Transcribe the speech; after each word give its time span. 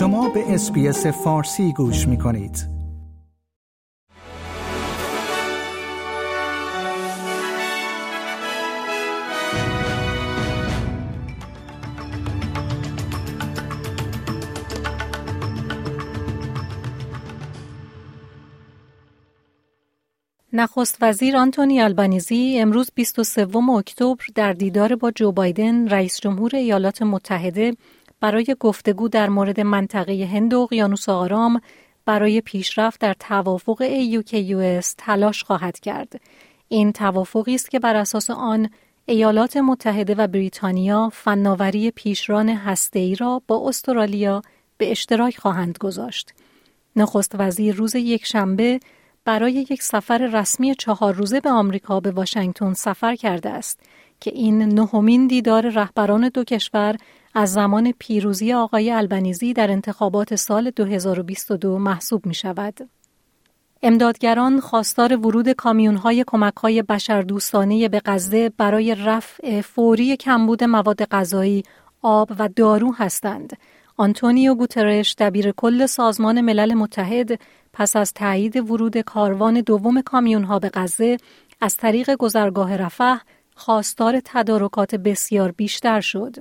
شما 0.00 0.28
به 0.28 0.54
اسپیس 0.54 1.06
فارسی 1.06 1.72
گوش 1.72 2.08
می 2.08 2.18
کنید. 2.18 2.80
نخست 20.52 20.96
وزیر 21.00 21.36
آنتونی 21.36 21.82
آلبانیزی 21.82 22.58
امروز 22.60 22.90
23 22.94 23.56
اکتبر 23.56 24.24
در 24.34 24.52
دیدار 24.52 24.96
با 24.96 25.10
جو 25.10 25.32
بایدن 25.32 25.88
رئیس 25.88 26.20
جمهور 26.20 26.56
ایالات 26.56 27.02
متحده 27.02 27.76
برای 28.20 28.56
گفتگو 28.60 29.08
در 29.08 29.28
مورد 29.28 29.60
منطقه 29.60 30.28
هند 30.32 30.54
و 30.54 30.58
اقیانوس 30.58 31.08
آرام 31.08 31.60
برای 32.04 32.40
پیشرفت 32.40 33.00
در 33.00 33.14
توافق 33.14 33.82
AUKUS 33.82 34.94
تلاش 34.98 35.44
خواهد 35.44 35.80
کرد. 35.80 36.20
این 36.68 36.92
توافقی 36.92 37.54
است 37.54 37.70
که 37.70 37.78
بر 37.78 37.96
اساس 37.96 38.30
آن 38.30 38.70
ایالات 39.06 39.56
متحده 39.56 40.14
و 40.14 40.26
بریتانیا 40.26 41.10
فناوری 41.12 41.90
پیشران 41.90 42.48
هسته‌ای 42.48 43.14
را 43.14 43.42
با 43.46 43.68
استرالیا 43.68 44.42
به 44.78 44.90
اشتراک 44.90 45.38
خواهند 45.38 45.78
گذاشت. 45.78 46.34
نخست 46.96 47.34
وزیر 47.38 47.74
روز 47.74 47.94
یک 47.94 48.26
شنبه 48.26 48.80
برای 49.24 49.52
یک 49.52 49.82
سفر 49.82 50.18
رسمی 50.18 50.74
چهار 50.74 51.14
روزه 51.14 51.40
به 51.40 51.50
آمریکا 51.50 52.00
به 52.00 52.10
واشنگتن 52.10 52.72
سفر 52.72 53.16
کرده 53.16 53.50
است 53.50 53.80
که 54.20 54.30
این 54.34 54.62
نهمین 54.62 55.26
دیدار 55.26 55.68
رهبران 55.68 56.28
دو 56.28 56.44
کشور 56.44 56.96
از 57.34 57.52
زمان 57.52 57.92
پیروزی 57.98 58.52
آقای 58.52 58.90
البنیزی 58.90 59.52
در 59.52 59.70
انتخابات 59.70 60.34
سال 60.34 60.70
2022 60.70 61.78
محسوب 61.78 62.26
می 62.26 62.34
شود. 62.34 62.88
امدادگران 63.82 64.60
خواستار 64.60 65.16
ورود 65.16 65.48
کامیونهای 65.48 66.24
کمکهای 66.26 66.82
بشردوستانه 66.82 67.88
به 67.88 68.02
غزه 68.04 68.48
برای 68.48 68.94
رفع 68.94 69.60
فوری 69.60 70.16
کمبود 70.16 70.64
مواد 70.64 71.04
غذایی، 71.04 71.62
آب 72.02 72.32
و 72.38 72.48
دارو 72.56 72.92
هستند. 72.92 73.56
آنتونیو 73.96 74.54
گوترش 74.54 75.14
دبیر 75.18 75.52
کل 75.52 75.86
سازمان 75.86 76.40
ملل 76.40 76.74
متحد 76.74 77.40
پس 77.72 77.96
از 77.96 78.12
تایید 78.12 78.56
ورود 78.70 78.98
کاروان 78.98 79.60
دوم 79.60 80.02
کامیونها 80.02 80.58
به 80.58 80.70
غزه 80.74 81.16
از 81.60 81.76
طریق 81.76 82.10
گذرگاه 82.10 82.76
رفح 82.76 83.16
خواستار 83.54 84.20
تدارکات 84.24 84.94
بسیار 84.94 85.52
بیشتر 85.52 86.00
شد. 86.00 86.36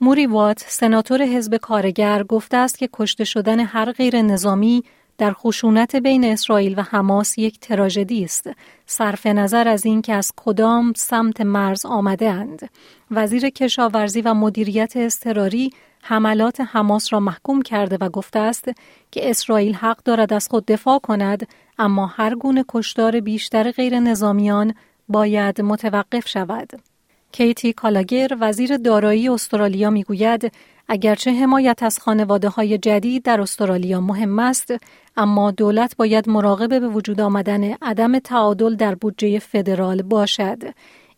موری 0.00 0.26
وات 0.26 0.64
سناتور 0.68 1.22
حزب 1.22 1.56
کارگر 1.56 2.22
گفته 2.22 2.56
است 2.56 2.78
که 2.78 2.88
کشته 2.92 3.24
شدن 3.24 3.60
هر 3.60 3.92
غیر 3.92 4.22
نظامی 4.22 4.84
در 5.18 5.32
خشونت 5.32 5.96
بین 5.96 6.24
اسرائیل 6.24 6.74
و 6.78 6.82
حماس 6.82 7.38
یک 7.38 7.60
تراژدی 7.60 8.24
است 8.24 8.50
صرف 8.86 9.26
نظر 9.26 9.68
از 9.68 9.86
اینکه 9.86 10.14
از 10.14 10.32
کدام 10.36 10.92
سمت 10.96 11.40
مرز 11.40 11.86
آمده 11.86 12.30
اند 12.30 12.70
وزیر 13.10 13.48
کشاورزی 13.48 14.20
و 14.20 14.34
مدیریت 14.34 14.96
اضطراری 14.96 15.70
حملات 16.02 16.60
حماس 16.60 17.12
را 17.12 17.20
محکوم 17.20 17.62
کرده 17.62 17.98
و 18.00 18.08
گفته 18.08 18.38
است 18.38 18.70
که 19.10 19.30
اسرائیل 19.30 19.74
حق 19.74 20.02
دارد 20.04 20.32
از 20.32 20.48
خود 20.48 20.66
دفاع 20.66 20.98
کند 20.98 21.48
اما 21.78 22.06
هر 22.06 22.34
گونه 22.34 22.64
کشتار 22.68 23.20
بیشتر 23.20 23.70
غیر 23.70 24.00
نظامیان 24.00 24.74
باید 25.08 25.60
متوقف 25.60 26.28
شود. 26.28 26.95
کیتی 27.36 27.72
کالاگر 27.72 28.36
وزیر 28.40 28.76
دارایی 28.76 29.28
استرالیا 29.28 29.90
می‌گوید 29.90 30.52
اگرچه 30.88 31.32
حمایت 31.32 31.82
از 31.82 31.98
خانواده 31.98 32.48
های 32.48 32.78
جدید 32.78 33.22
در 33.22 33.40
استرالیا 33.40 34.00
مهم 34.00 34.38
است 34.38 34.74
اما 35.16 35.50
دولت 35.50 35.96
باید 35.96 36.28
مراقب 36.28 36.68
به 36.68 36.88
وجود 36.88 37.20
آمدن 37.20 37.74
عدم 37.82 38.18
تعادل 38.18 38.76
در 38.76 38.94
بودجه 38.94 39.38
فدرال 39.38 40.02
باشد. 40.02 40.62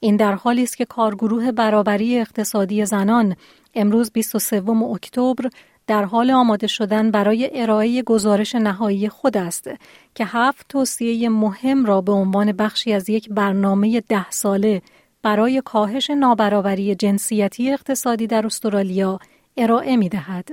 این 0.00 0.16
در 0.16 0.32
حالی 0.32 0.62
است 0.62 0.76
که 0.76 0.84
کارگروه 0.84 1.52
برابری 1.52 2.18
اقتصادی 2.18 2.84
زنان 2.84 3.36
امروز 3.74 4.10
23 4.10 4.70
اکتبر 4.70 5.48
در 5.86 6.04
حال 6.04 6.30
آماده 6.30 6.66
شدن 6.66 7.10
برای 7.10 7.50
ارائه 7.52 8.02
گزارش 8.02 8.54
نهایی 8.54 9.08
خود 9.08 9.36
است 9.36 9.70
که 10.14 10.24
هفت 10.24 10.66
توصیه 10.68 11.28
مهم 11.28 11.84
را 11.84 12.00
به 12.00 12.12
عنوان 12.12 12.52
بخشی 12.52 12.92
از 12.92 13.08
یک 13.08 13.28
برنامه 13.28 14.00
ده 14.00 14.30
ساله 14.30 14.82
برای 15.28 15.62
کاهش 15.64 16.10
نابرابری 16.10 16.94
جنسیتی 16.94 17.72
اقتصادی 17.72 18.26
در 18.26 18.46
استرالیا 18.46 19.18
ارائه 19.56 19.96
می 19.96 20.08
دهد. 20.08 20.48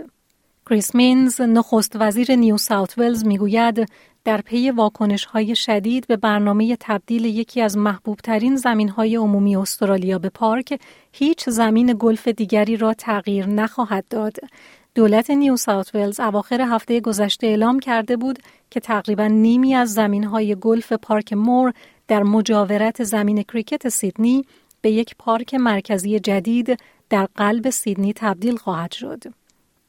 کریس 0.70 0.96
مینز 0.96 1.42
نخست 1.42 1.96
وزیر 1.96 2.36
نیو 2.36 2.58
ساوت 2.58 2.98
ولز 2.98 3.26
می 3.26 3.38
گوید 3.38 3.90
در 4.24 4.42
پی 4.42 4.72
واکنش 4.72 5.26
های 5.26 5.56
شدید 5.56 6.08
به 6.08 6.18
برنامه 6.18 6.78
تبدیل 6.80 7.26
یکی 7.26 7.62
از 7.62 7.78
محبوب 7.78 8.18
ترین 8.18 8.56
زمین 8.56 8.90
های 8.90 9.16
عمومی 9.16 9.56
استرالیا 9.56 10.20
به 10.20 10.30
پارک 10.30 10.80
هیچ 11.12 11.50
زمین 11.50 11.96
گلف 12.00 12.28
دیگری 12.28 12.78
را 12.78 12.94
تغییر 12.94 13.48
نخواهد 13.48 14.06
داد. 14.10 14.38
دولت 14.96 15.30
نیو 15.30 15.56
ساوت 15.56 15.96
ولز 15.96 16.20
اواخر 16.20 16.62
هفته 16.62 17.00
گذشته 17.02 17.48
اعلام 17.48 17.80
کرده 17.80 18.18
بود 18.18 18.40
که 18.70 18.80
تقریبا 18.80 19.28
نیمی 19.28 19.76
از 19.76 19.94
زمین 19.94 20.24
های 20.24 20.56
گلف 20.56 20.94
پارک 20.94 21.34
مور 21.34 21.74
در 22.08 22.24
مجاورت 22.24 23.04
زمین 23.04 23.44
کریکت 23.44 23.90
سیدنی 23.90 24.46
به 24.86 24.92
یک 24.92 25.16
پارک 25.20 25.54
مرکزی 25.54 26.20
جدید 26.20 26.80
در 27.10 27.28
قلب 27.36 27.70
سیدنی 27.70 28.14
تبدیل 28.14 28.56
خواهد 28.56 28.92
شد. 28.92 29.24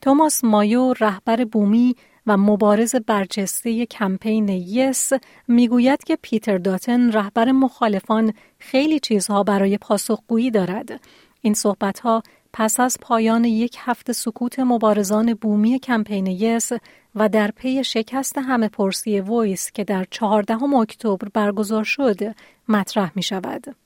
توماس 0.01 0.45
مایو 0.45 0.93
رهبر 1.01 1.45
بومی 1.45 1.97
و 2.27 2.37
مبارز 2.37 2.95
برجسته 2.95 3.87
کمپین 3.87 4.49
Yes 4.49 5.13
می‌گوید 5.49 6.05
که 6.05 6.19
پیتر 6.23 6.59
داتن 6.59 7.13
رهبر 7.13 7.53
مخالفان 7.53 8.33
خیلی 8.59 9.01
چیزها 9.01 9.43
برای 9.43 9.79
پاسخگویی 9.79 10.51
دارد. 10.51 11.01
این 11.41 11.55
صحبتها 11.55 12.23
پس 12.53 12.81
از 12.81 12.99
پایان 13.01 13.45
یک 13.45 13.77
هفته 13.79 14.13
سکوت 14.13 14.59
مبارزان 14.59 15.35
بومی 15.35 15.79
کمپین 15.79 16.27
یس 16.27 16.73
و 17.15 17.29
در 17.29 17.51
پی 17.51 17.85
شکست 17.85 18.39
همه 18.39 18.69
پرسی 18.69 19.21
ویس 19.21 19.71
که 19.71 19.85
در 19.85 20.07
14 20.11 20.63
اکتبر 20.63 21.29
برگزار 21.35 21.85
شد 21.85 22.35
مطرح 22.69 23.13
می 23.15 23.23
شود. 23.23 23.77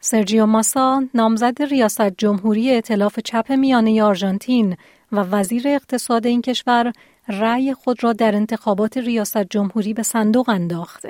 سرجیو 0.00 0.46
ماسا 0.46 1.02
نامزد 1.14 1.62
ریاست 1.62 2.08
جمهوری 2.18 2.70
ائتلاف 2.70 3.20
چپ 3.20 3.52
میانه 3.52 4.02
آرژانتین 4.02 4.76
و 5.12 5.20
وزیر 5.20 5.68
اقتصاد 5.68 6.26
این 6.26 6.42
کشور 6.42 6.92
رأی 7.28 7.74
خود 7.74 8.04
را 8.04 8.12
در 8.12 8.34
انتخابات 8.34 8.96
ریاست 8.96 9.44
جمهوری 9.44 9.94
به 9.94 10.02
صندوق 10.02 10.48
انداخت. 10.48 11.06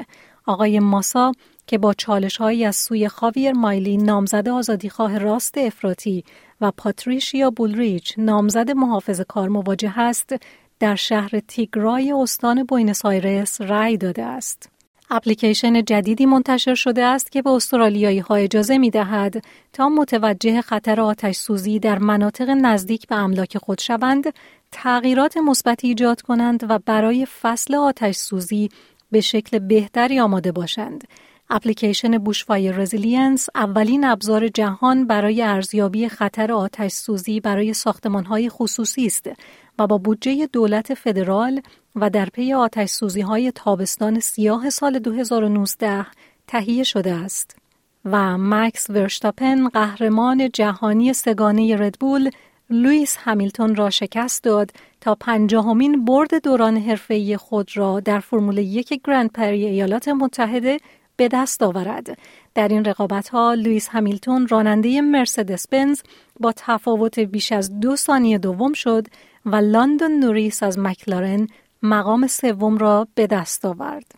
آقای 0.47 0.81
ماسا 0.81 1.33
که 1.67 1.79
با 1.79 1.95
چالش 1.95 2.41
از 2.41 2.77
سوی 2.77 3.09
خاویر 3.09 3.53
مایلی 3.53 3.97
نامزد 3.97 4.49
آزادیخواه 4.49 5.19
راست 5.19 5.59
افراطی 5.59 6.25
و 6.61 6.71
پاتریشیا 6.71 7.51
بولریچ 7.51 8.15
نامزد 8.19 8.71
محافظ 8.71 9.21
کار 9.21 9.49
مواجه 9.49 9.99
است 9.99 10.35
در 10.81 10.95
شهر 10.95 11.41
تیگره 11.49 12.13
استان 12.13 12.65
بوینس 12.65 13.05
آیرس 13.05 13.61
رأی 13.61 13.97
داده 13.97 14.25
است. 14.25 14.78
اپلیکیشن 15.11 15.85
جدیدی 15.85 16.27
منتشر 16.27 16.75
شده 16.75 17.05
است 17.05 17.33
که 17.33 17.43
به 17.43 17.51
استرالیایی 17.51 18.19
ها 18.19 18.35
اجازه 18.35 18.79
می 18.79 18.91
دهد 18.91 19.45
تا 19.73 19.89
متوجه 19.89 20.61
خطر 20.61 21.01
آتش 21.01 21.37
سوزی 21.37 21.79
در 21.79 21.99
مناطق 21.99 22.51
نزدیک 22.51 23.07
به 23.07 23.17
املاک 23.17 23.59
خود 23.59 23.81
شوند، 23.81 24.35
تغییرات 24.73 25.37
مثبتی 25.37 25.89
ایجاد 25.89 26.21
کنند 26.21 26.67
و 26.69 26.79
برای 26.87 27.27
فصل 27.27 27.75
آتش 27.75 28.17
سوزی 28.17 28.69
به 29.11 29.21
شکل 29.21 29.59
بهتری 29.59 30.21
آماده 30.21 30.53
باشند. 30.53 31.05
اپلیکیشن 31.51 32.19
Bushfire 32.19 32.77
Resilience 32.77 33.49
اولین 33.55 34.05
ابزار 34.05 34.49
جهان 34.49 35.07
برای 35.07 35.43
ارزیابی 35.43 36.09
خطر 36.09 36.53
آتش 36.53 36.93
سوزی 36.93 37.41
برای 37.41 37.73
ساختمان 37.73 38.25
های 38.25 38.49
خصوصی 38.49 39.07
است 39.07 39.31
و 39.79 39.87
با 39.87 39.99
بودجه 39.99 40.47
دولت 40.47 40.95
فدرال 40.95 41.61
و 42.01 42.11
در 42.11 42.27
پی 42.27 42.53
آتش 42.53 42.91
سوزی 42.91 43.21
های 43.21 43.53
تابستان 43.53 44.21
سیاه 44.21 44.71
سال 44.71 44.99
2019 44.99 46.07
تهیه 46.47 46.83
شده 46.83 47.13
است. 47.13 47.57
و 48.05 48.39
مکس 48.39 48.91
ورشتاپن 48.91 49.69
قهرمان 49.69 50.51
جهانی 50.53 51.13
سگانه 51.13 51.77
Red 51.77 52.00
Bull 52.00 52.31
لوئیس 52.71 53.17
همیلتون 53.21 53.75
را 53.75 53.91
شکست 53.91 54.45
داد 54.45 54.71
تا 55.01 55.15
پنجاهمین 55.15 56.05
برد 56.05 56.43
دوران 56.43 56.77
حرفه‌ای 56.77 57.37
خود 57.37 57.77
را 57.77 58.01
در 58.01 58.21
فرمول 58.21 58.59
یک 58.59 59.01
گرند 59.05 59.33
پری 59.33 59.67
ایالات 59.67 60.09
متحده 60.09 60.79
به 61.17 61.29
دست 61.29 61.63
آورد. 61.63 62.19
در 62.55 62.69
این 62.69 62.85
رقابت 62.85 63.29
ها 63.29 63.55
لوئیس 63.55 63.89
همیلتون 63.89 64.47
راننده 64.49 65.01
مرسدس 65.01 65.69
بنز 65.69 66.01
با 66.41 66.53
تفاوت 66.57 67.19
بیش 67.19 67.53
از 67.53 67.81
دو 67.81 67.97
ثانیه 67.97 68.39
دوم 68.39 68.73
شد 68.73 69.07
و 69.45 69.57
لندن 69.57 70.13
نوریس 70.13 70.63
از 70.63 70.79
مکلارن 70.79 71.49
مقام 71.83 72.27
سوم 72.27 72.79
را 72.79 73.09
به 73.15 73.27
دست 73.27 73.65
آورد. 73.65 74.13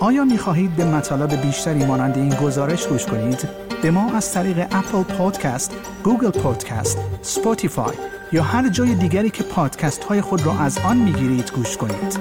آیا 0.00 0.24
می 0.24 0.38
خواهید 0.38 0.76
به 0.76 0.84
مطالب 0.84 1.42
بیشتری 1.42 1.86
مانند 1.86 2.18
این 2.18 2.34
گزارش 2.34 2.86
گوش 2.86 3.06
کنید؟ 3.06 3.48
به 3.82 3.90
ما 3.90 4.12
از 4.12 4.32
طریق 4.34 4.58
Apple 4.58 5.02
Podcast، 5.02 5.76
Google 6.04 6.30
Podcast، 6.30 6.98
Spotify 7.22 7.94
یا 8.32 8.42
هر 8.42 8.68
جای 8.68 8.94
دیگری 8.94 9.30
که 9.30 9.42
پادکست 9.42 10.04
های 10.04 10.20
خود 10.20 10.46
را 10.46 10.52
از 10.52 10.78
آن 10.78 10.96
می 10.96 11.12
گیرید 11.12 11.52
گوش 11.52 11.76
کنید. 11.76 12.18